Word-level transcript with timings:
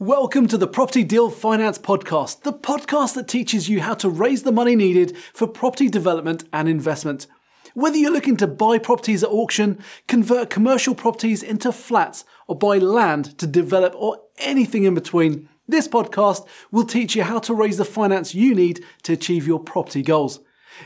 Welcome 0.00 0.48
to 0.48 0.56
the 0.56 0.66
Property 0.66 1.04
Deal 1.04 1.28
Finance 1.28 1.78
Podcast, 1.78 2.40
the 2.40 2.54
podcast 2.54 3.12
that 3.16 3.28
teaches 3.28 3.68
you 3.68 3.82
how 3.82 3.92
to 3.96 4.08
raise 4.08 4.44
the 4.44 4.50
money 4.50 4.74
needed 4.74 5.14
for 5.34 5.46
property 5.46 5.90
development 5.90 6.42
and 6.54 6.70
investment. 6.70 7.26
Whether 7.74 7.98
you're 7.98 8.10
looking 8.10 8.38
to 8.38 8.46
buy 8.46 8.78
properties 8.78 9.22
at 9.22 9.28
auction, 9.28 9.78
convert 10.08 10.48
commercial 10.48 10.94
properties 10.94 11.42
into 11.42 11.70
flats, 11.70 12.24
or 12.46 12.56
buy 12.56 12.78
land 12.78 13.36
to 13.36 13.46
develop, 13.46 13.94
or 13.94 14.22
anything 14.38 14.84
in 14.84 14.94
between, 14.94 15.50
this 15.68 15.86
podcast 15.86 16.46
will 16.70 16.86
teach 16.86 17.14
you 17.14 17.24
how 17.24 17.38
to 17.40 17.52
raise 17.52 17.76
the 17.76 17.84
finance 17.84 18.34
you 18.34 18.54
need 18.54 18.82
to 19.02 19.12
achieve 19.12 19.46
your 19.46 19.60
property 19.60 20.00
goals. 20.00 20.40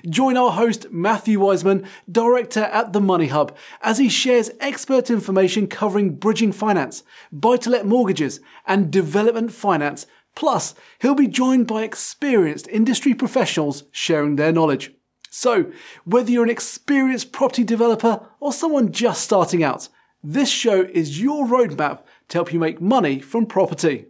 Join 0.08 0.36
our 0.36 0.52
host, 0.52 0.90
Matthew 0.90 1.40
Wiseman, 1.40 1.86
director 2.10 2.64
at 2.64 2.92
The 2.92 3.00
Money 3.00 3.28
Hub, 3.28 3.56
as 3.82 3.98
he 3.98 4.08
shares 4.08 4.50
expert 4.60 5.10
information 5.10 5.66
covering 5.66 6.16
bridging 6.16 6.52
finance, 6.52 7.02
buy 7.32 7.56
to 7.58 7.70
let 7.70 7.86
mortgages, 7.86 8.40
and 8.66 8.90
development 8.90 9.52
finance. 9.52 10.06
Plus, 10.34 10.74
he'll 11.00 11.14
be 11.14 11.28
joined 11.28 11.66
by 11.66 11.82
experienced 11.82 12.68
industry 12.68 13.14
professionals 13.14 13.84
sharing 13.92 14.36
their 14.36 14.52
knowledge. 14.52 14.92
So, 15.30 15.72
whether 16.04 16.30
you're 16.30 16.44
an 16.44 16.50
experienced 16.50 17.32
property 17.32 17.64
developer 17.64 18.20
or 18.40 18.52
someone 18.52 18.92
just 18.92 19.22
starting 19.22 19.62
out, 19.62 19.88
this 20.22 20.48
show 20.48 20.82
is 20.82 21.20
your 21.20 21.46
roadmap 21.46 22.02
to 22.28 22.38
help 22.38 22.52
you 22.52 22.58
make 22.58 22.80
money 22.80 23.20
from 23.20 23.46
property. 23.46 24.06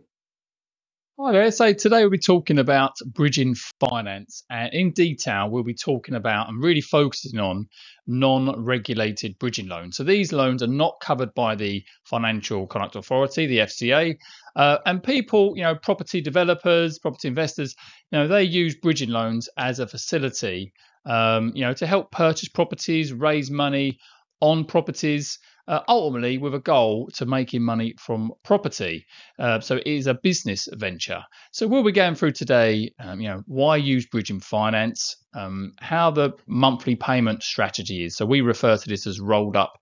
Hi 1.17 1.31
there. 1.31 1.53
So 1.53 1.73
today 1.73 2.01
we'll 2.01 2.11
be 2.11 2.19
talking 2.19 2.59
about 2.59 2.97
bridging 3.07 3.55
finance, 3.79 4.43
and 4.51 4.75
in 4.75 4.91
detail 4.91 5.49
we'll 5.49 5.63
be 5.63 5.73
talking 5.73 6.17
about 6.17 6.49
and 6.49 6.61
really 6.61 6.81
focusing 6.81 7.39
on 7.39 7.69
non-regulated 8.09 9.39
bridging 9.39 9.69
loans. 9.69 9.97
So 9.97 10.03
these 10.03 10.33
loans 10.33 10.61
are 10.61 10.67
not 10.67 10.97
covered 11.01 11.33
by 11.33 11.55
the 11.55 11.85
Financial 12.03 12.67
Conduct 12.67 12.97
Authority, 12.97 13.47
the 13.47 13.59
FCA, 13.59 14.17
uh, 14.57 14.79
and 14.87 15.05
people, 15.05 15.53
you 15.55 15.63
know, 15.63 15.77
property 15.77 16.21
developers, 16.21 16.99
property 16.99 17.29
investors, 17.29 17.77
you 18.11 18.19
know, 18.19 18.27
they 18.27 18.43
use 18.43 18.75
bridging 18.75 19.11
loans 19.11 19.49
as 19.57 19.79
a 19.79 19.87
facility, 19.87 20.73
um, 21.07 21.53
you 21.55 21.65
know, 21.65 21.75
to 21.75 21.87
help 21.87 22.11
purchase 22.11 22.49
properties, 22.49 23.13
raise 23.13 23.53
money 23.53 24.01
on 24.41 24.65
properties 24.65 25.39
uh, 25.67 25.81
ultimately 25.89 26.39
with 26.39 26.55
a 26.55 26.59
goal 26.59 27.09
to 27.15 27.27
making 27.27 27.63
money 27.63 27.95
from 27.99 28.33
property. 28.43 29.07
Uh, 29.39 29.61
so 29.61 29.77
it 29.77 29.87
is 29.87 30.07
a 30.07 30.15
business 30.15 30.69
venture. 30.73 31.23
So 31.53 31.67
we'll 31.67 31.85
be 31.85 31.93
going 31.93 32.15
through 32.15 32.33
today, 32.33 32.93
um, 32.99 33.21
you 33.21 33.29
know, 33.29 33.43
why 33.47 33.77
use 33.77 34.07
bridging 34.07 34.41
finance, 34.41 35.17
um, 35.35 35.73
how 35.81 36.11
the 36.11 36.33
monthly 36.47 36.97
payment 36.97 37.43
strategy 37.43 38.05
is. 38.05 38.17
So 38.17 38.27
we 38.27 38.41
refer 38.41 38.77
to 38.77 38.89
this 38.89 39.07
as 39.07 39.21
rolled 39.21 39.57
up 39.57 39.73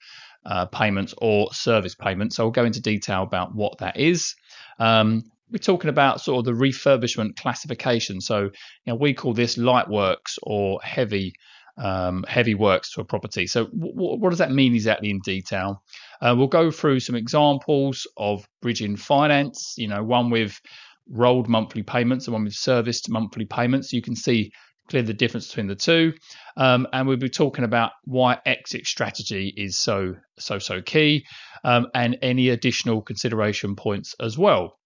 uh, 0.44 0.66
payments 0.66 1.14
or 1.19 1.53
service 1.53 1.94
payments. 1.94 2.36
So 2.36 2.44
I'll 2.44 2.50
go 2.50 2.64
into 2.64 2.80
detail 2.80 3.22
about 3.22 3.55
what 3.55 3.78
that 3.78 3.97
is. 3.97 4.34
Um, 4.78 5.25
we're 5.50 5.58
talking 5.58 5.91
about 5.91 6.20
sort 6.20 6.38
of 6.38 6.44
the 6.47 6.58
refurbishment 6.58 7.36
classification. 7.36 8.20
So, 8.20 8.41
you 8.41 8.50
know, 8.86 8.94
we 8.94 9.12
call 9.12 9.34
this 9.34 9.58
light 9.58 9.88
works 9.88 10.38
or 10.42 10.80
heavy 10.83 11.34
um, 11.78 12.25
heavy 12.28 12.55
works 12.55 12.92
to 12.92 13.01
a 13.01 13.05
property. 13.05 13.47
So, 13.47 13.65
w- 13.67 13.95
what 13.95 14.31
does 14.31 14.39
that 14.39 14.51
mean 14.51 14.75
exactly 14.75 15.11
in 15.11 15.20
detail? 15.20 15.83
Uh, 16.20 16.34
we'll 16.37 16.48
go 16.48 16.70
through 16.70 17.01
some 17.01 17.17
examples 17.17 18.06
of 18.17 18.47
bridging 18.61 18.97
finance. 18.97 19.75
You 19.77 19.89
know, 19.89 20.03
one 20.03 20.31
with 20.31 20.61
rolled 21.09 21.48
monthly 21.48 21.83
payments 21.83 22.27
and 22.27 22.34
one 22.34 22.45
with 22.45 22.55
serviced 22.55 23.11
monthly 23.11 23.45
payments. 23.45 23.93
You 23.93 24.03
can 24.03 24.17
see 24.17 24.53
clearly 24.89 25.06
the 25.06 25.15
difference 25.15 25.48
between 25.48 25.69
the 25.69 25.77
two, 25.77 26.12
um, 26.56 26.87
and 26.93 27.06
we'll 27.06 27.17
be 27.17 27.28
talking 27.28 27.65
about 27.65 27.93
why 28.05 28.39
exit 28.45 28.87
strategy 28.87 29.53
is 29.56 29.78
so 29.78 30.17
so 30.39 30.59
so 30.59 30.83
key, 30.83 31.25
um, 31.65 31.87
and 31.95 32.19
any 32.23 32.50
additional 32.50 33.00
consideration 33.00 33.77
points 33.77 34.15
as 34.20 34.37
well. 34.37 34.78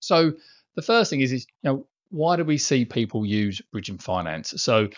So, 0.00 0.32
the 0.76 0.82
first 0.82 1.10
thing 1.10 1.20
is, 1.20 1.32
is 1.32 1.46
you 1.62 1.70
know 1.70 1.86
why 2.10 2.36
do 2.36 2.44
we 2.44 2.58
see 2.58 2.84
people 2.84 3.24
use 3.24 3.62
bridging 3.72 3.98
finance? 3.98 4.54
So 4.56 4.88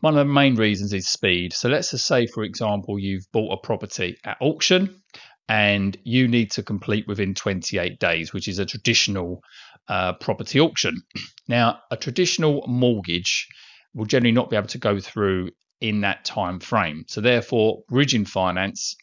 one 0.00 0.16
of 0.16 0.26
the 0.26 0.32
main 0.32 0.56
reasons 0.56 0.92
is 0.92 1.08
speed. 1.08 1.52
So 1.52 1.68
let's 1.68 1.90
just 1.90 2.06
say, 2.06 2.26
for 2.26 2.42
example, 2.42 2.98
you've 2.98 3.30
bought 3.32 3.52
a 3.52 3.66
property 3.66 4.16
at 4.24 4.36
auction 4.40 5.02
and 5.48 5.96
you 6.04 6.28
need 6.28 6.52
to 6.52 6.62
complete 6.62 7.06
within 7.06 7.34
28 7.34 7.98
days, 7.98 8.32
which 8.32 8.48
is 8.48 8.58
a 8.58 8.66
traditional 8.66 9.42
uh, 9.88 10.12
property 10.14 10.60
auction. 10.60 11.02
Now, 11.48 11.80
a 11.90 11.96
traditional 11.96 12.64
mortgage 12.68 13.48
will 13.94 14.06
generally 14.06 14.32
not 14.32 14.50
be 14.50 14.56
able 14.56 14.68
to 14.68 14.78
go 14.78 15.00
through 15.00 15.50
in 15.80 16.02
that 16.02 16.24
time 16.24 16.60
frame. 16.60 17.04
So 17.08 17.20
therefore, 17.20 17.82
bridging 17.88 18.24
finance 18.24 18.94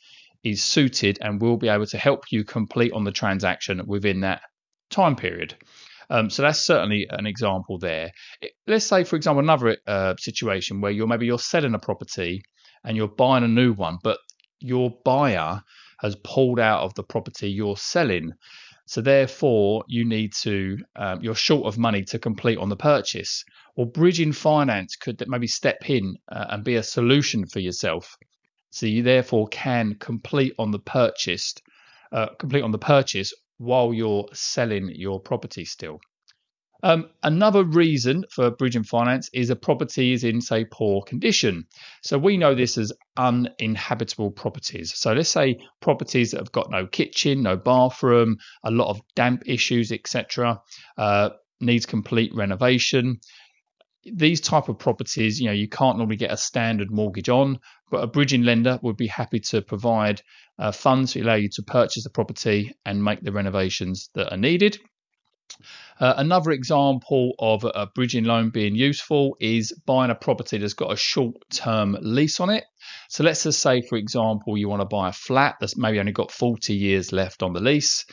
is 0.43 0.63
suited 0.63 1.19
and 1.21 1.41
will 1.41 1.57
be 1.57 1.67
able 1.67 1.87
to 1.87 1.97
help 1.97 2.25
you 2.31 2.43
complete 2.43 2.93
on 2.93 3.03
the 3.03 3.11
transaction 3.11 3.81
within 3.85 4.21
that 4.21 4.41
time 4.89 5.15
period. 5.15 5.55
Um, 6.09 6.29
so 6.29 6.41
that's 6.41 6.59
certainly 6.59 7.07
an 7.09 7.27
example 7.27 7.77
there. 7.79 8.11
Let's 8.65 8.85
say, 8.85 9.03
for 9.03 9.15
example, 9.15 9.43
another 9.43 9.77
uh, 9.85 10.15
situation 10.17 10.81
where 10.81 10.91
you're 10.91 11.07
maybe 11.07 11.25
you're 11.25 11.39
selling 11.39 11.73
a 11.73 11.79
property 11.79 12.41
and 12.83 12.95
you're 12.95 13.07
buying 13.07 13.43
a 13.43 13.47
new 13.47 13.73
one, 13.73 13.97
but 14.03 14.17
your 14.59 14.91
buyer 15.03 15.61
has 15.99 16.15
pulled 16.23 16.59
out 16.59 16.83
of 16.83 16.93
the 16.95 17.03
property 17.03 17.49
you're 17.49 17.77
selling. 17.77 18.31
So 18.85 19.01
therefore, 19.01 19.83
you 19.87 20.05
need 20.05 20.33
to 20.43 20.77
um, 20.95 21.21
you're 21.21 21.35
short 21.35 21.65
of 21.65 21.77
money 21.77 22.03
to 22.05 22.19
complete 22.19 22.57
on 22.57 22.69
the 22.69 22.77
purchase. 22.77 23.43
Or 23.75 23.85
bridging 23.85 24.31
finance 24.31 24.95
could 24.95 25.21
maybe 25.27 25.47
step 25.47 25.89
in 25.89 26.17
uh, 26.31 26.45
and 26.49 26.63
be 26.63 26.75
a 26.75 26.83
solution 26.83 27.45
for 27.45 27.59
yourself. 27.59 28.17
So 28.69 28.85
you 28.85 29.03
therefore 29.03 29.47
can 29.49 29.95
complete 29.95 30.53
on 30.57 30.71
the 30.71 30.79
purchased, 30.79 31.61
uh, 32.11 32.27
complete 32.39 32.63
on 32.63 32.71
the 32.71 32.79
purchase 32.79 33.33
while 33.57 33.93
you're 33.93 34.27
selling 34.33 34.89
your 34.93 35.19
property 35.19 35.65
still. 35.65 35.99
Um, 36.83 37.09
another 37.23 37.63
reason 37.63 38.23
for 38.29 38.51
bridging 38.51 38.83
finance 38.83 39.29
is 39.33 39.49
a 39.49 39.55
property 39.55 40.13
is 40.13 40.23
in, 40.23 40.41
say, 40.41 40.65
poor 40.65 41.01
condition. 41.01 41.65
So 42.03 42.17
we 42.17 42.37
know 42.37 42.53
this 42.53 42.77
as 42.77 42.93
uninhabitable 43.17 44.31
properties. 44.31 44.93
So 44.95 45.13
let's 45.13 45.29
say 45.29 45.57
properties 45.81 46.31
that 46.31 46.39
have 46.39 46.51
got 46.51 46.69
no 46.69 46.85
kitchen, 46.85 47.41
no 47.41 47.57
bathroom, 47.57 48.37
a 48.63 48.71
lot 48.71 48.89
of 48.89 49.01
damp 49.15 49.43
issues, 49.47 49.91
etc., 49.91 50.61
uh, 50.97 51.29
needs 51.59 51.87
complete 51.87 52.31
renovation. 52.35 53.19
These 54.13 54.41
type 54.41 54.69
of 54.69 54.79
properties, 54.79 55.39
you 55.39 55.47
know, 55.47 55.53
you 55.53 55.67
can't 55.67 55.97
normally 55.97 56.17
get 56.17 56.31
a 56.31 56.37
standard 56.37 56.91
mortgage 56.91 57.29
on, 57.29 57.59
but 57.89 58.03
a 58.03 58.07
bridging 58.07 58.43
lender 58.43 58.79
would 58.81 58.97
be 58.97 59.07
happy 59.07 59.39
to 59.39 59.61
provide 59.61 60.21
uh, 60.59 60.71
funds 60.71 61.13
to 61.13 61.21
allow 61.21 61.35
you 61.35 61.49
to 61.53 61.63
purchase 61.63 62.03
the 62.03 62.09
property 62.09 62.75
and 62.85 63.03
make 63.03 63.21
the 63.21 63.31
renovations 63.31 64.09
that 64.13 64.31
are 64.31 64.37
needed. 64.37 64.79
Uh, 65.99 66.13
another 66.17 66.51
example 66.51 67.33
of 67.39 67.63
a 67.63 67.87
bridging 67.95 68.23
loan 68.23 68.49
being 68.49 68.75
useful 68.75 69.35
is 69.39 69.71
buying 69.85 70.11
a 70.11 70.15
property 70.15 70.57
that's 70.57 70.73
got 70.73 70.91
a 70.91 70.97
short 70.97 71.35
term 71.51 71.97
lease 72.01 72.39
on 72.39 72.49
it. 72.49 72.65
So 73.09 73.23
let's 73.23 73.43
just 73.43 73.59
say, 73.59 73.81
for 73.81 73.97
example, 73.97 74.57
you 74.57 74.69
want 74.69 74.81
to 74.81 74.85
buy 74.85 75.09
a 75.09 75.13
flat 75.13 75.55
that's 75.59 75.77
maybe 75.77 75.99
only 75.99 76.11
got 76.11 76.31
40 76.31 76.73
years 76.73 77.11
left 77.11 77.41
on 77.41 77.53
the 77.53 77.59
lease. 77.59 78.05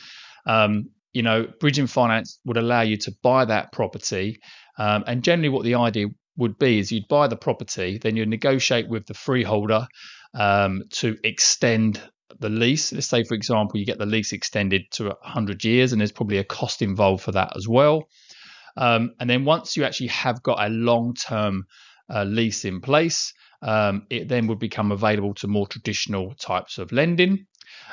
Um, 0.47 0.89
you 1.13 1.21
know, 1.21 1.47
bridging 1.59 1.87
finance 1.87 2.39
would 2.45 2.57
allow 2.57 2.81
you 2.81 2.97
to 2.97 3.13
buy 3.23 3.45
that 3.45 3.71
property. 3.71 4.39
Um, 4.77 5.03
and 5.07 5.23
generally, 5.23 5.49
what 5.49 5.63
the 5.63 5.75
idea 5.75 6.07
would 6.37 6.57
be 6.57 6.79
is 6.79 6.91
you'd 6.91 7.07
buy 7.07 7.27
the 7.27 7.37
property, 7.37 7.97
then 7.97 8.15
you'd 8.15 8.29
negotiate 8.29 8.89
with 8.89 9.05
the 9.05 9.13
freeholder 9.13 9.87
um, 10.33 10.83
to 10.91 11.15
extend 11.23 12.01
the 12.39 12.49
lease. 12.49 12.91
Let's 12.91 13.07
say, 13.07 13.23
for 13.23 13.35
example, 13.35 13.79
you 13.79 13.85
get 13.85 13.97
the 13.97 14.05
lease 14.05 14.33
extended 14.33 14.83
to 14.91 15.05
100 15.05 15.63
years, 15.63 15.91
and 15.91 16.01
there's 16.01 16.11
probably 16.11 16.37
a 16.37 16.43
cost 16.43 16.81
involved 16.81 17.23
for 17.23 17.31
that 17.31 17.53
as 17.55 17.67
well. 17.67 18.09
Um, 18.77 19.13
and 19.19 19.29
then 19.29 19.45
once 19.45 19.77
you 19.77 19.85
actually 19.85 20.07
have 20.07 20.43
got 20.43 20.65
a 20.65 20.69
long 20.69 21.13
term 21.13 21.65
uh, 22.13 22.23
lease 22.23 22.65
in 22.65 22.81
place, 22.81 23.33
um, 23.61 24.05
it 24.09 24.27
then 24.27 24.47
would 24.47 24.59
become 24.59 24.91
available 24.91 25.33
to 25.35 25.47
more 25.47 25.67
traditional 25.67 26.35
types 26.35 26.77
of 26.77 26.91
lending. 26.91 27.47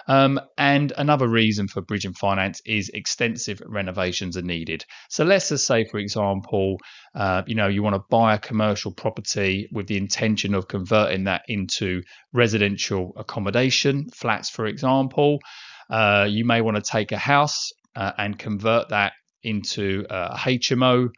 Um, 0.06 0.41
and 0.59 0.93
another 0.97 1.28
reason 1.28 1.69
for 1.69 1.81
bridging 1.81 2.12
finance 2.12 2.60
is 2.65 2.88
extensive 2.88 3.62
renovations 3.66 4.37
are 4.37 4.43
needed. 4.43 4.84
So 5.08 5.25
let's 5.25 5.49
just 5.49 5.67
say, 5.67 5.84
for 5.84 5.99
example, 5.99 6.79
uh, 7.14 7.43
you 7.46 7.55
know 7.55 7.69
you 7.69 7.82
want 7.82 7.94
to 7.94 8.05
buy 8.11 8.34
a 8.34 8.38
commercial 8.38 8.93
property 8.93 9.69
with 9.73 9.87
the 9.87 9.96
intention 9.96 10.55
of 10.55 10.69
converting 10.69 11.25
that 11.25 11.43
into 11.49 12.02
residential 12.32 13.12
accommodation, 13.17 14.08
flats, 14.11 14.50
for 14.50 14.67
example. 14.67 15.38
Uh, 15.90 16.26
you 16.28 16.44
may 16.44 16.61
want 16.61 16.76
to 16.76 16.82
take 16.82 17.12
a 17.12 17.19
house 17.19 17.70
uh, 17.94 18.12
and 18.19 18.38
convert 18.38 18.88
that 18.88 19.12
into 19.43 20.06
a 20.08 20.37
HMO 20.37 21.08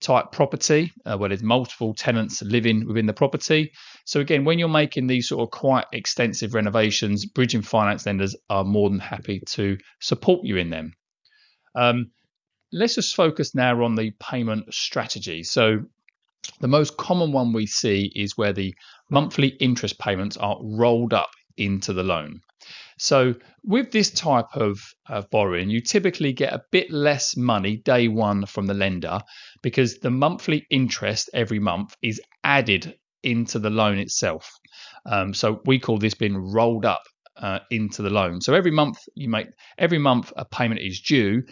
type 0.00 0.32
property 0.32 0.92
uh, 1.04 1.16
where 1.16 1.28
there's 1.28 1.42
multiple 1.42 1.94
tenants 1.94 2.42
living 2.42 2.86
within 2.86 3.06
the 3.06 3.12
property. 3.12 3.72
So 4.04 4.20
again, 4.20 4.44
when 4.44 4.58
you're 4.58 4.68
making 4.68 5.06
these 5.06 5.28
sort 5.28 5.42
of 5.42 5.50
quite 5.50 5.86
extensive 5.92 6.54
renovations, 6.54 7.26
bridging 7.26 7.62
finance 7.62 8.06
lenders 8.06 8.36
are 8.50 8.64
more 8.64 8.90
than 8.90 8.98
happy 8.98 9.42
to 9.50 9.78
support 10.00 10.44
you 10.44 10.56
in 10.56 10.70
them. 10.70 10.92
Um, 11.74 12.10
let's 12.72 12.94
just 12.94 13.14
focus 13.14 13.54
now 13.54 13.82
on 13.84 13.94
the 13.94 14.12
payment 14.20 14.72
strategy. 14.72 15.42
So 15.42 15.80
the 16.60 16.68
most 16.68 16.96
common 16.96 17.32
one 17.32 17.52
we 17.52 17.66
see 17.66 18.12
is 18.14 18.36
where 18.36 18.52
the 18.52 18.74
monthly 19.10 19.48
interest 19.48 19.98
payments 19.98 20.36
are 20.36 20.58
rolled 20.62 21.12
up 21.12 21.30
into 21.56 21.92
the 21.92 22.02
loan. 22.02 22.40
So, 22.98 23.34
with 23.62 23.90
this 23.92 24.10
type 24.10 24.46
of, 24.54 24.80
of 25.08 25.28
borrowing, 25.30 25.68
you 25.68 25.80
typically 25.80 26.32
get 26.32 26.52
a 26.54 26.64
bit 26.70 26.90
less 26.90 27.36
money 27.36 27.76
day 27.76 28.08
one 28.08 28.46
from 28.46 28.66
the 28.66 28.74
lender 28.74 29.20
because 29.66 29.98
the 29.98 30.12
monthly 30.12 30.64
interest 30.70 31.28
every 31.34 31.58
month 31.58 31.96
is 32.00 32.20
added 32.44 32.94
into 33.24 33.58
the 33.58 33.68
loan 33.68 33.98
itself. 33.98 34.48
Um, 35.04 35.34
so, 35.34 35.60
we 35.64 35.80
call 35.80 35.98
this 35.98 36.14
being 36.14 36.36
rolled 36.36 36.86
up 36.86 37.02
uh, 37.36 37.58
into 37.72 38.02
the 38.02 38.10
loan. 38.10 38.40
So, 38.40 38.54
every 38.54 38.70
month 38.70 38.98
you 39.16 39.28
make 39.28 39.48
every 39.76 39.98
month 39.98 40.32
a 40.36 40.44
payment 40.44 40.82
is 40.82 41.00
due, 41.00 41.42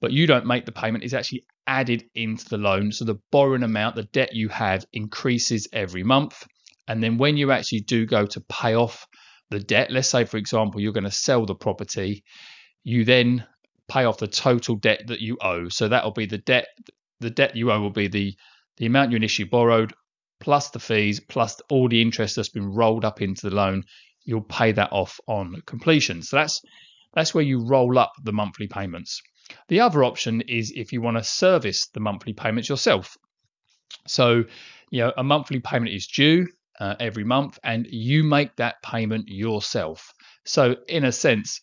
but 0.00 0.12
you 0.12 0.26
don't 0.26 0.46
make 0.46 0.64
the 0.64 0.72
payment, 0.72 1.04
It's 1.04 1.12
actually 1.12 1.44
added 1.66 2.04
into 2.14 2.48
the 2.48 2.56
loan. 2.56 2.90
So, 2.90 3.04
the 3.04 3.20
borrowing 3.30 3.64
amount, 3.64 3.96
the 3.96 4.04
debt 4.04 4.30
you 4.32 4.48
have, 4.48 4.86
increases 4.94 5.68
every 5.74 6.04
month. 6.04 6.42
And 6.88 7.02
then, 7.02 7.18
when 7.18 7.36
you 7.36 7.52
actually 7.52 7.80
do 7.80 8.06
go 8.06 8.24
to 8.24 8.40
pay 8.40 8.74
off 8.74 9.06
the 9.50 9.60
debt. 9.60 9.90
Let's 9.90 10.08
say, 10.08 10.24
for 10.24 10.38
example, 10.38 10.80
you're 10.80 10.94
going 10.94 11.04
to 11.04 11.10
sell 11.10 11.44
the 11.44 11.54
property. 11.54 12.24
You 12.82 13.04
then 13.04 13.44
pay 13.88 14.04
off 14.04 14.16
the 14.16 14.26
total 14.26 14.76
debt 14.76 15.02
that 15.08 15.20
you 15.20 15.36
owe. 15.42 15.68
So 15.68 15.88
that'll 15.88 16.12
be 16.12 16.24
the 16.24 16.38
debt. 16.38 16.68
The 17.22 17.30
debt 17.30 17.56
you 17.56 17.72
owe 17.72 17.80
will 17.80 17.90
be 17.90 18.08
the 18.08 18.36
the 18.76 18.86
amount 18.86 19.10
you 19.10 19.16
initially 19.16 19.48
borrowed 19.48 19.92
plus 20.40 20.70
the 20.70 20.80
fees 20.80 21.20
plus 21.20 21.60
all 21.70 21.88
the 21.88 22.02
interest 22.02 22.36
that's 22.36 22.48
been 22.48 22.74
rolled 22.74 23.04
up 23.04 23.22
into 23.22 23.48
the 23.48 23.54
loan. 23.54 23.84
You'll 24.24 24.42
pay 24.42 24.72
that 24.72 24.92
off 24.92 25.20
on 25.26 25.62
completion. 25.66 26.22
So 26.22 26.36
that's 26.36 26.60
that's 27.14 27.34
where 27.34 27.44
you 27.44 27.64
roll 27.64 27.98
up 27.98 28.12
the 28.22 28.32
monthly 28.32 28.66
payments. 28.66 29.22
The 29.68 29.80
other 29.80 30.02
option 30.02 30.40
is 30.42 30.72
if 30.74 30.92
you 30.92 31.00
want 31.00 31.16
to 31.18 31.24
service 31.24 31.88
the 31.94 32.00
monthly 32.00 32.32
payments 32.32 32.68
yourself. 32.68 33.16
So, 34.06 34.44
you 34.90 35.00
know, 35.00 35.12
a 35.16 35.22
monthly 35.22 35.60
payment 35.60 35.92
is 35.92 36.06
due 36.06 36.48
uh, 36.80 36.96
every 36.98 37.24
month 37.24 37.58
and 37.62 37.86
you 37.90 38.24
make 38.24 38.56
that 38.56 38.82
payment 38.82 39.28
yourself. 39.28 40.12
So, 40.44 40.76
in 40.88 41.04
a 41.04 41.12
sense, 41.12 41.60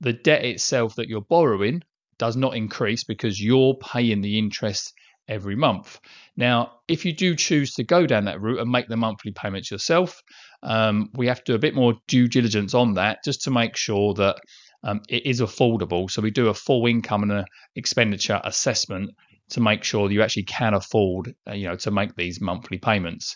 the 0.00 0.12
debt 0.12 0.44
itself 0.44 0.94
that 0.96 1.08
you're 1.08 1.20
borrowing 1.28 1.82
does 2.22 2.36
not 2.36 2.54
increase 2.54 3.02
because 3.02 3.42
you're 3.42 3.74
paying 3.74 4.20
the 4.20 4.38
interest 4.38 4.92
every 5.26 5.56
month. 5.56 5.98
Now, 6.36 6.74
if 6.86 7.04
you 7.04 7.12
do 7.12 7.34
choose 7.34 7.74
to 7.74 7.82
go 7.82 8.06
down 8.06 8.26
that 8.26 8.40
route 8.40 8.60
and 8.60 8.70
make 8.70 8.86
the 8.86 8.96
monthly 8.96 9.32
payments 9.32 9.72
yourself, 9.72 10.22
um, 10.62 11.08
we 11.14 11.26
have 11.26 11.42
to 11.42 11.50
do 11.50 11.56
a 11.56 11.58
bit 11.58 11.74
more 11.74 11.94
due 12.06 12.28
diligence 12.28 12.74
on 12.74 12.94
that 12.94 13.24
just 13.24 13.42
to 13.42 13.50
make 13.50 13.76
sure 13.76 14.14
that 14.14 14.36
um, 14.84 15.00
it 15.08 15.26
is 15.26 15.40
affordable. 15.40 16.08
So 16.08 16.22
we 16.22 16.30
do 16.30 16.46
a 16.46 16.54
full 16.54 16.86
income 16.86 17.28
and 17.28 17.44
expenditure 17.74 18.40
assessment 18.44 19.10
to 19.50 19.60
make 19.60 19.82
sure 19.82 20.08
you 20.08 20.22
actually 20.22 20.44
can 20.44 20.74
afford, 20.74 21.34
uh, 21.48 21.54
you 21.54 21.66
know, 21.66 21.76
to 21.76 21.90
make 21.90 22.14
these 22.14 22.40
monthly 22.40 22.78
payments. 22.78 23.34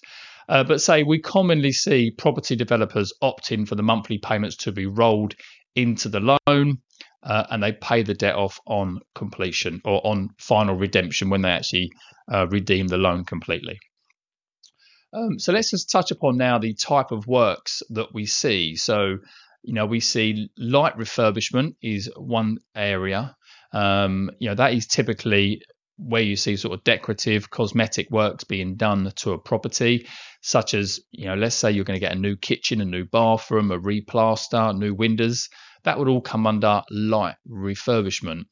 Uh, 0.49 0.63
but 0.63 0.81
say 0.81 1.03
we 1.03 1.19
commonly 1.19 1.73
see 1.73 2.13
property 2.13 2.55
developers 2.55 3.13
opt 3.21 3.51
in 3.51 3.67
for 3.67 3.75
the 3.75 3.83
monthly 3.83 4.19
payments 4.19 4.55
to 4.59 4.71
be 4.71 4.87
rolled 4.87 5.35
into 5.75 6.09
the 6.09 6.39
loan 6.47 6.79
uh, 7.27 7.45
and 7.51 7.63
they 7.63 7.73
pay 7.73 8.03
the 8.03 8.15
debt 8.15 8.37
off 8.37 8.61
on 8.67 9.01
completion 9.15 9.81
or 9.85 10.01
on 10.07 10.31
final 10.39 10.77
redemption 10.77 11.29
when 11.29 11.43
they 11.43 11.51
actually 11.51 11.91
uh, 12.33 12.47
redeem 12.49 12.87
the 12.87 12.97
loan 12.97 13.25
completely. 13.25 13.79
Um, 15.13 15.39
so 15.39 15.53
let's 15.53 15.71
just 15.71 15.91
touch 15.91 16.11
upon 16.11 16.37
now 16.37 16.59
the 16.59 16.75
type 16.75 17.11
of 17.11 17.27
works 17.27 17.83
that 17.91 18.15
we 18.15 18.27
see. 18.27 18.77
So, 18.77 19.19
you 19.63 19.75
know, 19.75 19.87
we 19.87 20.01
see 20.01 20.51
light 20.57 20.97
refurbishment 20.97 21.75
is 21.83 22.11
one 22.17 22.59
area. 22.75 23.35
Um, 23.73 24.31
you 24.39 24.49
know, 24.49 24.55
that 24.55 24.75
is 24.75 24.87
typically 24.87 25.63
where 25.99 26.23
you 26.23 26.37
see 26.37 26.57
sort 26.57 26.75
of 26.75 26.85
decorative 26.85 27.51
cosmetic 27.51 28.11
works 28.11 28.45
being 28.45 28.77
done 28.77 29.11
to 29.17 29.33
a 29.33 29.39
property 29.39 30.07
such 30.43 30.75
as 30.75 31.01
you 31.11 31.27
know 31.27 31.35
let's 31.35 31.57
say 31.57 31.71
you're 31.71 31.87
going 31.87 31.99
to 31.99 32.07
get 32.07 32.13
a 32.15 32.21
new 32.21 32.37
kitchen 32.37 32.83
a 32.83 32.85
new 32.85 33.07
bathroom 33.07 33.71
a 33.71 33.79
replaster 33.79 34.77
new 34.77 34.95
windows 34.95 35.49
that 35.87 35.99
would 35.99 36.09
all 36.09 36.21
come 36.21 36.47
under 36.47 36.83
light 36.91 37.37
refurbishment. 37.49 38.43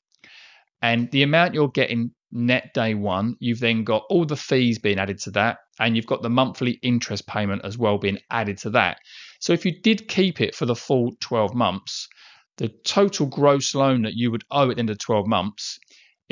And 0.81 1.11
the 1.11 1.23
amount 1.23 1.55
you're 1.55 1.69
getting 1.69 2.13
net 2.33 2.73
day 2.75 2.95
one, 2.95 3.37
you've 3.39 3.61
then 3.61 3.85
got 3.85 4.05
all 4.09 4.25
the 4.25 4.37
fees 4.37 4.79
being 4.79 4.99
added 4.99 5.19
to 5.21 5.31
that, 5.33 5.59
and 5.79 5.95
you've 5.95 6.07
got 6.07 6.23
the 6.23 6.31
monthly 6.31 6.79
interest 6.83 7.27
payment 7.27 7.63
as 7.65 7.79
well 7.79 7.99
being 7.99 8.19
added 8.31 8.59
to 8.59 8.71
that. 8.71 8.99
So 9.41 9.53
if 9.53 9.65
you 9.65 9.81
did 9.81 10.09
keep 10.09 10.41
it 10.41 10.55
for 10.55 10.67
the 10.67 10.75
full 10.75 11.13
12 11.21 11.55
months, 11.55 12.09
the 12.57 12.69
total 12.69 13.27
gross 13.27 13.75
loan 13.75 14.03
that 14.03 14.15
you 14.15 14.31
would 14.31 14.45
owe 14.51 14.71
at 14.71 14.77
the 14.77 14.81
end 14.81 14.91
of 14.91 14.99
12 14.99 15.27
months 15.27 15.79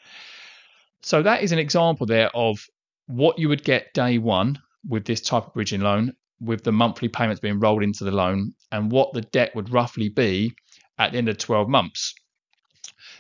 So 1.02 1.22
that 1.22 1.44
is 1.44 1.52
an 1.52 1.60
example 1.60 2.08
there 2.08 2.36
of 2.36 2.66
what 3.06 3.38
you 3.38 3.50
would 3.50 3.64
get 3.64 3.94
day 3.94 4.18
one 4.18 4.58
with 4.90 5.06
this 5.06 5.22
type 5.22 5.46
of 5.46 5.54
bridging 5.54 5.82
loan, 5.82 6.14
with 6.42 6.64
the 6.64 6.72
monthly 6.72 7.10
payments 7.10 7.40
being 7.40 7.60
rolled 7.60 7.84
into 7.84 8.04
the 8.04 8.10
loan, 8.10 8.56
and 8.72 8.92
what 8.92 9.14
the 9.14 9.22
debt 9.22 9.56
would 9.56 9.72
roughly 9.72 10.10
be 10.10 10.52
at 10.98 11.12
the 11.12 11.20
end 11.20 11.30
of 11.30 11.38
12 11.38 11.70
months. 11.70 12.16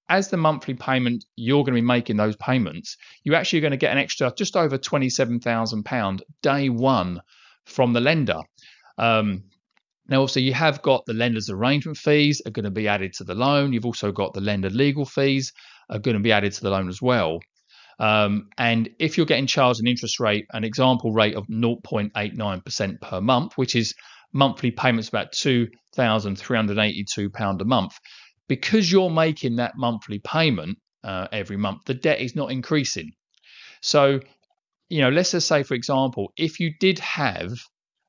as 0.09 0.29
the 0.29 0.37
monthly 0.37 0.73
payment 0.73 1.25
you're 1.35 1.63
going 1.63 1.75
to 1.75 1.81
be 1.81 1.85
making 1.85 2.17
those 2.17 2.35
payments, 2.35 2.97
you're 3.23 3.35
actually 3.35 3.61
going 3.61 3.71
to 3.71 3.77
get 3.77 3.91
an 3.91 3.97
extra 3.97 4.33
just 4.35 4.55
over 4.55 4.77
£27,000 4.77 6.21
day 6.41 6.69
one 6.69 7.21
from 7.65 7.93
the 7.93 8.01
lender. 8.01 8.39
Um, 8.97 9.43
now, 10.07 10.19
also, 10.19 10.39
you 10.39 10.53
have 10.53 10.81
got 10.81 11.05
the 11.05 11.13
lender's 11.13 11.49
arrangement 11.49 11.97
fees 11.97 12.41
are 12.45 12.51
going 12.51 12.65
to 12.65 12.71
be 12.71 12.89
added 12.89 13.13
to 13.13 13.23
the 13.23 13.35
loan. 13.35 13.71
You've 13.71 13.85
also 13.85 14.11
got 14.11 14.33
the 14.33 14.41
lender 14.41 14.69
legal 14.69 15.05
fees 15.05 15.53
are 15.89 15.99
going 15.99 16.17
to 16.17 16.23
be 16.23 16.33
added 16.33 16.51
to 16.53 16.61
the 16.61 16.69
loan 16.69 16.89
as 16.89 17.01
well. 17.01 17.39
Um, 17.99 18.49
and 18.57 18.89
if 18.99 19.17
you're 19.17 19.25
getting 19.25 19.47
charged 19.47 19.79
an 19.79 19.87
interest 19.87 20.19
rate, 20.19 20.45
an 20.51 20.65
example 20.65 21.13
rate 21.13 21.35
of 21.35 21.47
0.89% 21.47 23.01
per 23.01 23.21
month, 23.21 23.53
which 23.55 23.75
is 23.75 23.93
monthly 24.33 24.71
payments 24.71 25.07
about 25.09 25.31
£2,382 25.33 27.61
a 27.61 27.65
month, 27.65 27.93
because 28.55 28.91
you're 28.91 29.09
making 29.09 29.55
that 29.55 29.75
monthly 29.75 30.19
payment 30.19 30.77
uh, 31.03 31.27
every 31.31 31.57
month, 31.57 31.85
the 31.85 31.95
debt 31.95 32.21
is 32.21 32.35
not 32.35 32.51
increasing. 32.51 33.13
So, 33.81 34.19
you 34.89 35.01
know, 35.01 35.09
let's 35.09 35.31
just 35.31 35.47
say, 35.47 35.63
for 35.63 35.73
example, 35.73 36.31
if 36.37 36.59
you 36.59 36.71
did 36.79 36.99
have 36.99 37.51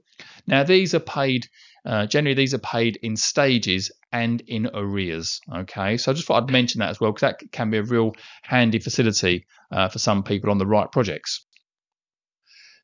Now, 0.47 0.62
these 0.62 0.95
are 0.95 1.00
paid, 1.00 1.49
uh, 1.85 2.07
generally, 2.07 2.35
these 2.35 2.55
are 2.55 2.59
paid 2.59 2.97
in 3.03 3.17
stages 3.17 3.91
and 4.12 4.41
in 4.47 4.71
arrears. 4.73 5.41
Okay, 5.53 5.97
so 5.97 6.12
I 6.12 6.15
just 6.15 6.29
thought 6.29 6.45
I'd 6.45 6.53
mention 6.53 6.79
that 6.79 6.91
as 6.91 7.00
well 7.00 7.11
because 7.11 7.23
that 7.23 7.53
can 7.53 7.71
be 7.71 7.79
a 7.79 7.83
real 7.83 8.12
handy 8.43 8.79
facility 8.79 9.47
uh, 9.73 9.89
for 9.89 9.99
some 9.99 10.23
people 10.23 10.50
on 10.50 10.59
the 10.59 10.67
right 10.67 10.91
projects. 10.91 11.45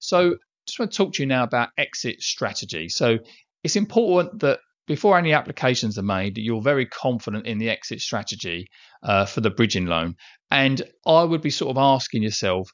So, 0.00 0.36
just 0.66 0.80
want 0.80 0.90
to 0.90 0.96
talk 0.96 1.12
to 1.14 1.22
you 1.22 1.28
now 1.28 1.44
about 1.44 1.68
exit 1.78 2.20
strategy. 2.22 2.88
So, 2.88 3.18
it's 3.62 3.76
important 3.76 4.40
that 4.40 4.58
before 4.88 5.16
any 5.16 5.32
applications 5.32 5.96
are 5.96 6.02
made, 6.02 6.38
you're 6.38 6.60
very 6.60 6.86
confident 6.86 7.46
in 7.46 7.58
the 7.58 7.70
exit 7.70 8.00
strategy 8.00 8.66
uh, 9.04 9.26
for 9.26 9.40
the 9.40 9.50
bridging 9.50 9.86
loan. 9.86 10.16
And 10.50 10.82
I 11.06 11.22
would 11.22 11.42
be 11.42 11.50
sort 11.50 11.70
of 11.70 11.78
asking 11.78 12.24
yourself, 12.24 12.68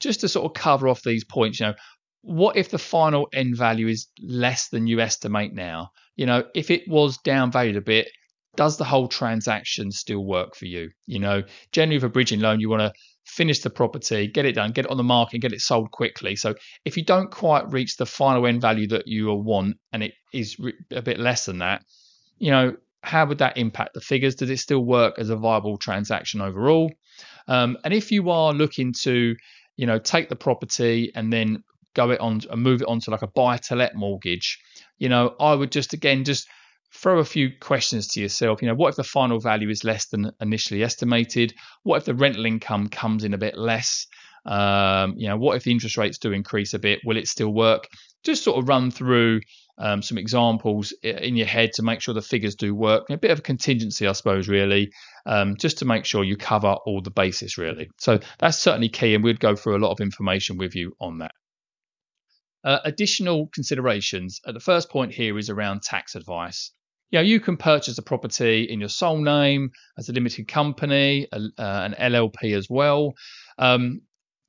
just 0.00 0.20
to 0.20 0.28
sort 0.28 0.46
of 0.46 0.60
cover 0.60 0.88
off 0.88 1.02
these 1.02 1.24
points, 1.24 1.60
you 1.60 1.66
know, 1.66 1.74
what 2.22 2.56
if 2.56 2.70
the 2.70 2.78
final 2.78 3.28
end 3.32 3.56
value 3.56 3.88
is 3.88 4.08
less 4.20 4.68
than 4.68 4.86
you 4.86 5.00
estimate 5.00 5.54
now? 5.54 5.90
You 6.16 6.26
know, 6.26 6.44
if 6.54 6.70
it 6.70 6.82
was 6.88 7.18
downvalued 7.18 7.76
a 7.76 7.80
bit, 7.80 8.08
does 8.56 8.76
the 8.76 8.84
whole 8.84 9.08
transaction 9.08 9.92
still 9.92 10.24
work 10.24 10.56
for 10.56 10.66
you? 10.66 10.90
You 11.06 11.20
know, 11.20 11.44
generally 11.70 12.00
for 12.00 12.08
bridging 12.08 12.40
loan, 12.40 12.60
you 12.60 12.68
want 12.68 12.82
to 12.82 12.92
finish 13.24 13.60
the 13.60 13.70
property, 13.70 14.26
get 14.26 14.46
it 14.46 14.54
done, 14.54 14.72
get 14.72 14.86
it 14.86 14.90
on 14.90 14.96
the 14.96 15.02
market, 15.02 15.38
get 15.38 15.52
it 15.52 15.60
sold 15.60 15.90
quickly. 15.90 16.34
So 16.34 16.54
if 16.84 16.96
you 16.96 17.04
don't 17.04 17.30
quite 17.30 17.70
reach 17.70 17.96
the 17.96 18.06
final 18.06 18.46
end 18.46 18.60
value 18.60 18.88
that 18.88 19.06
you 19.06 19.32
want 19.32 19.76
and 19.92 20.02
it 20.02 20.14
is 20.32 20.56
a 20.90 21.02
bit 21.02 21.20
less 21.20 21.44
than 21.44 21.58
that, 21.58 21.84
you 22.38 22.50
know, 22.50 22.76
how 23.02 23.26
would 23.26 23.38
that 23.38 23.56
impact 23.56 23.94
the 23.94 24.00
figures? 24.00 24.34
Does 24.34 24.50
it 24.50 24.58
still 24.58 24.84
work 24.84 25.18
as 25.18 25.30
a 25.30 25.36
viable 25.36 25.78
transaction 25.78 26.40
overall? 26.40 26.90
Um, 27.46 27.78
and 27.84 27.94
if 27.94 28.10
you 28.10 28.30
are 28.30 28.52
looking 28.52 28.92
to, 29.02 29.36
you 29.78 29.86
know, 29.86 29.98
take 29.98 30.28
the 30.28 30.36
property 30.36 31.12
and 31.14 31.32
then 31.32 31.64
go 31.94 32.10
it 32.10 32.20
on 32.20 32.40
and 32.50 32.62
move 32.62 32.82
it 32.82 32.88
on 32.88 33.00
to 33.00 33.10
like 33.10 33.22
a 33.22 33.28
buy 33.28 33.56
to 33.56 33.76
let 33.76 33.94
mortgage, 33.94 34.58
you 34.98 35.08
know, 35.08 35.34
I 35.40 35.54
would 35.54 35.72
just 35.72 35.94
again 35.94 36.24
just 36.24 36.46
throw 36.92 37.20
a 37.20 37.24
few 37.24 37.50
questions 37.60 38.08
to 38.08 38.20
yourself. 38.20 38.60
You 38.60 38.68
know, 38.68 38.74
what 38.74 38.90
if 38.90 38.96
the 38.96 39.04
final 39.04 39.38
value 39.40 39.70
is 39.70 39.84
less 39.84 40.06
than 40.06 40.32
initially 40.40 40.82
estimated? 40.82 41.54
What 41.84 41.98
if 41.98 42.04
the 42.04 42.14
rental 42.14 42.44
income 42.44 42.88
comes 42.88 43.24
in 43.24 43.34
a 43.34 43.38
bit 43.38 43.56
less? 43.56 44.06
Um, 44.48 45.14
you 45.18 45.28
know, 45.28 45.36
what 45.36 45.56
if 45.56 45.64
the 45.64 45.70
interest 45.70 45.98
rates 45.98 46.18
do 46.18 46.32
increase 46.32 46.72
a 46.72 46.78
bit? 46.78 47.00
Will 47.04 47.18
it 47.18 47.28
still 47.28 47.52
work? 47.52 47.86
Just 48.24 48.42
sort 48.42 48.58
of 48.58 48.68
run 48.68 48.90
through 48.90 49.40
um, 49.76 50.00
some 50.00 50.16
examples 50.16 50.92
in 51.02 51.36
your 51.36 51.46
head 51.46 51.72
to 51.74 51.82
make 51.82 52.00
sure 52.00 52.14
the 52.14 52.22
figures 52.22 52.56
do 52.56 52.74
work. 52.74 53.04
A 53.10 53.18
bit 53.18 53.30
of 53.30 53.40
a 53.40 53.42
contingency, 53.42 54.06
I 54.06 54.12
suppose, 54.12 54.48
really, 54.48 54.90
um, 55.26 55.56
just 55.56 55.78
to 55.78 55.84
make 55.84 56.06
sure 56.06 56.24
you 56.24 56.36
cover 56.36 56.76
all 56.86 57.02
the 57.02 57.10
bases, 57.10 57.58
really. 57.58 57.90
So 57.98 58.20
that's 58.38 58.58
certainly 58.58 58.88
key, 58.88 59.14
and 59.14 59.22
we'd 59.22 59.38
go 59.38 59.54
through 59.54 59.76
a 59.76 59.84
lot 59.84 59.92
of 59.92 60.00
information 60.00 60.56
with 60.56 60.74
you 60.74 60.94
on 60.98 61.18
that. 61.18 61.32
Uh, 62.64 62.78
additional 62.84 63.48
considerations. 63.54 64.40
Uh, 64.44 64.52
the 64.52 64.60
first 64.60 64.90
point 64.90 65.12
here 65.12 65.38
is 65.38 65.50
around 65.50 65.82
tax 65.82 66.16
advice 66.16 66.72
you 67.10 67.18
know, 67.18 67.22
you 67.22 67.40
can 67.40 67.56
purchase 67.56 67.96
a 67.98 68.02
property 68.02 68.64
in 68.64 68.80
your 68.80 68.88
sole 68.88 69.18
name 69.18 69.70
as 69.96 70.08
a 70.08 70.12
limited 70.12 70.46
company, 70.46 71.26
a, 71.32 71.36
uh, 71.36 71.40
an 71.58 71.94
LLP 71.98 72.54
as 72.54 72.68
well. 72.68 73.14
Um, 73.56 74.02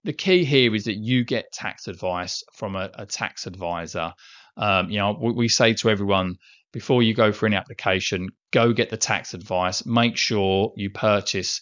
the 0.03 0.13
key 0.13 0.43
here 0.45 0.73
is 0.75 0.85
that 0.85 0.97
you 0.97 1.25
get 1.25 1.51
tax 1.51 1.87
advice 1.87 2.43
from 2.53 2.75
a, 2.75 2.89
a 2.93 3.05
tax 3.05 3.47
advisor. 3.47 4.13
Um, 4.57 4.89
you 4.89 4.99
know, 4.99 5.17
we, 5.19 5.31
we, 5.31 5.47
say 5.47 5.73
to 5.75 5.89
everyone 5.89 6.35
before 6.71 7.03
you 7.03 7.13
go 7.13 7.31
for 7.31 7.45
any 7.45 7.55
application, 7.55 8.29
go 8.51 8.73
get 8.73 8.89
the 8.89 8.97
tax 8.97 9.33
advice. 9.33 9.85
Make 9.85 10.17
sure 10.17 10.71
you 10.75 10.89
purchase 10.89 11.61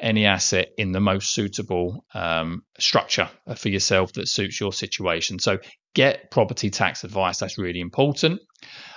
any 0.00 0.26
asset 0.26 0.68
in 0.78 0.92
the 0.92 1.00
most 1.00 1.32
suitable 1.34 2.04
um, 2.14 2.62
structure 2.78 3.28
for 3.56 3.68
yourself 3.68 4.12
that 4.12 4.28
suits 4.28 4.60
your 4.60 4.72
situation. 4.72 5.38
So 5.38 5.58
get 5.94 6.30
property 6.30 6.70
tax 6.70 7.04
advice. 7.04 7.38
That's 7.38 7.58
really 7.58 7.80
important. 7.80 8.40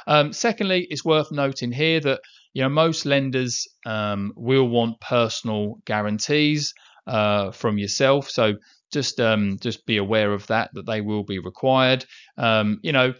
Um, 0.07 0.33
secondly, 0.33 0.85
it's 0.89 1.05
worth 1.05 1.31
noting 1.31 1.71
here 1.71 1.99
that 2.01 2.21
you 2.53 2.61
know 2.61 2.69
most 2.69 3.05
lenders 3.05 3.67
um, 3.85 4.33
will 4.35 4.67
want 4.67 4.99
personal 4.99 5.75
guarantees 5.85 6.73
uh, 7.07 7.51
from 7.51 7.77
yourself. 7.77 8.29
So 8.29 8.55
just 8.91 9.19
um, 9.19 9.57
just 9.59 9.85
be 9.85 9.97
aware 9.97 10.33
of 10.33 10.47
that 10.47 10.69
that 10.73 10.85
they 10.85 11.01
will 11.01 11.23
be 11.23 11.39
required. 11.39 12.05
Um, 12.37 12.79
you 12.83 12.91
know, 12.91 13.13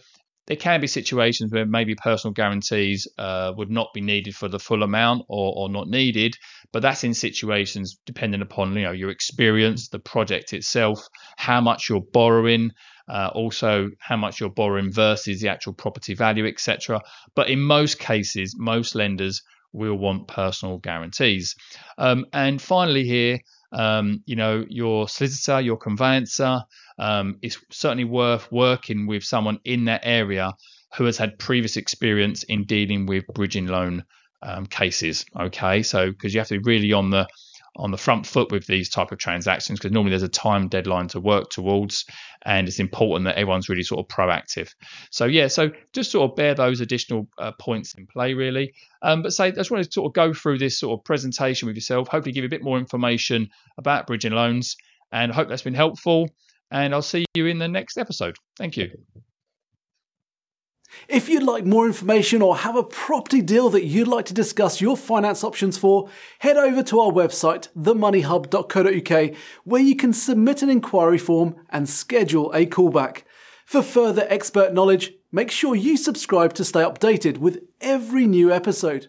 there 0.46 0.56
can 0.56 0.80
be 0.80 0.86
situations 0.86 1.52
where 1.52 1.64
maybe 1.64 1.94
personal 1.94 2.32
guarantees 2.32 3.06
uh, 3.18 3.52
would 3.56 3.70
not 3.70 3.88
be 3.94 4.00
needed 4.00 4.34
for 4.34 4.48
the 4.48 4.58
full 4.58 4.82
amount 4.82 5.24
or, 5.28 5.52
or 5.56 5.68
not 5.68 5.88
needed, 5.88 6.36
but 6.72 6.82
that's 6.82 7.04
in 7.04 7.14
situations 7.14 7.98
depending 8.06 8.42
upon 8.42 8.74
you 8.74 8.82
know 8.82 8.92
your 8.92 9.10
experience, 9.10 9.88
the 9.88 9.98
project 9.98 10.52
itself, 10.52 11.06
how 11.36 11.60
much 11.60 11.88
you're 11.88 12.00
borrowing, 12.12 12.70
uh, 13.08 13.30
also 13.32 13.90
how 13.98 14.16
much 14.16 14.40
you're 14.40 14.50
borrowing 14.50 14.92
versus 14.92 15.40
the 15.40 15.48
actual 15.48 15.72
property 15.72 16.14
value, 16.14 16.46
etc. 16.46 17.00
But 17.34 17.48
in 17.48 17.60
most 17.60 17.98
cases, 17.98 18.54
most 18.58 18.94
lenders 18.94 19.42
will 19.72 19.96
want 19.96 20.28
personal 20.28 20.78
guarantees. 20.78 21.54
Um, 21.96 22.26
and 22.32 22.60
finally, 22.60 23.04
here 23.04 23.38
um, 23.72 24.22
you 24.26 24.36
know, 24.36 24.64
your 24.68 25.08
solicitor, 25.08 25.60
your 25.60 25.76
conveyancer, 25.76 26.60
um, 26.98 27.38
it's 27.42 27.58
certainly 27.70 28.04
worth 28.04 28.50
working 28.52 29.06
with 29.06 29.24
someone 29.24 29.58
in 29.64 29.86
that 29.86 30.02
area 30.04 30.52
who 30.96 31.04
has 31.04 31.16
had 31.16 31.38
previous 31.38 31.76
experience 31.76 32.42
in 32.42 32.64
dealing 32.64 33.06
with 33.06 33.26
bridging 33.28 33.66
loan 33.66 34.04
um, 34.42 34.66
cases. 34.66 35.24
Okay, 35.38 35.82
so 35.82 36.10
because 36.10 36.34
you 36.34 36.40
have 36.40 36.48
to 36.48 36.58
be 36.58 36.64
really 36.64 36.92
on 36.92 37.10
the 37.10 37.26
on 37.76 37.90
the 37.90 37.96
front 37.96 38.26
foot 38.26 38.50
with 38.50 38.66
these 38.66 38.90
type 38.90 39.12
of 39.12 39.18
transactions 39.18 39.78
because 39.78 39.92
normally 39.92 40.10
there's 40.10 40.22
a 40.22 40.28
time 40.28 40.68
deadline 40.68 41.08
to 41.08 41.20
work 41.20 41.48
towards 41.48 42.04
and 42.44 42.68
it's 42.68 42.78
important 42.78 43.24
that 43.24 43.36
everyone's 43.36 43.68
really 43.68 43.82
sort 43.82 44.00
of 44.00 44.14
proactive. 44.14 44.74
So 45.10 45.24
yeah 45.24 45.48
so 45.48 45.70
just 45.92 46.10
sort 46.10 46.30
of 46.30 46.36
bear 46.36 46.54
those 46.54 46.80
additional 46.80 47.28
uh, 47.38 47.52
points 47.52 47.94
in 47.94 48.06
play 48.06 48.34
really. 48.34 48.74
Um, 49.00 49.22
but 49.22 49.32
say 49.32 49.46
i 49.46 49.50
just 49.50 49.70
want 49.70 49.84
to 49.84 49.90
sort 49.90 50.10
of 50.10 50.12
go 50.12 50.34
through 50.34 50.58
this 50.58 50.78
sort 50.78 50.98
of 50.98 51.04
presentation 51.04 51.66
with 51.66 51.76
yourself 51.76 52.08
hopefully 52.08 52.32
give 52.32 52.42
you 52.42 52.48
a 52.48 52.50
bit 52.50 52.62
more 52.62 52.78
information 52.78 53.50
about 53.78 54.06
bridging 54.06 54.32
loans 54.32 54.76
and 55.10 55.32
I 55.32 55.34
hope 55.34 55.48
that's 55.48 55.62
been 55.62 55.74
helpful 55.74 56.28
and 56.70 56.94
i'll 56.94 57.02
see 57.02 57.24
you 57.34 57.46
in 57.46 57.58
the 57.58 57.68
next 57.68 57.96
episode. 57.98 58.36
Thank 58.56 58.76
you 58.76 58.90
if 61.08 61.28
you'd 61.28 61.42
like 61.42 61.64
more 61.64 61.86
information 61.86 62.42
or 62.42 62.56
have 62.56 62.76
a 62.76 62.82
property 62.82 63.42
deal 63.42 63.68
that 63.70 63.84
you'd 63.84 64.08
like 64.08 64.26
to 64.26 64.34
discuss 64.34 64.80
your 64.80 64.96
finance 64.96 65.44
options 65.44 65.78
for, 65.78 66.08
head 66.40 66.56
over 66.56 66.82
to 66.82 67.00
our 67.00 67.12
website, 67.12 67.68
themoneyhub.co.uk, 67.78 69.36
where 69.64 69.82
you 69.82 69.96
can 69.96 70.12
submit 70.12 70.62
an 70.62 70.70
inquiry 70.70 71.18
form 71.18 71.56
and 71.70 71.88
schedule 71.88 72.50
a 72.52 72.66
callback. 72.66 73.22
For 73.64 73.82
further 73.82 74.26
expert 74.28 74.74
knowledge, 74.74 75.12
make 75.30 75.50
sure 75.50 75.74
you 75.74 75.96
subscribe 75.96 76.54
to 76.54 76.64
stay 76.64 76.80
updated 76.80 77.38
with 77.38 77.60
every 77.80 78.26
new 78.26 78.52
episode. 78.52 79.08